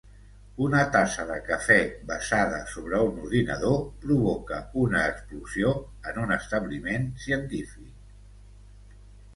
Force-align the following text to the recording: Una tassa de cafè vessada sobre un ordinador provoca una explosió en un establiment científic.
Una 0.67 0.77
tassa 0.93 1.25
de 1.31 1.35
cafè 1.49 1.77
vessada 2.11 2.61
sobre 2.71 3.01
un 3.09 3.19
ordinador 3.25 3.77
provoca 4.07 4.63
una 4.87 5.05
explosió 5.13 5.77
en 6.13 6.21
un 6.27 6.37
establiment 6.41 7.09
científic. 7.29 8.19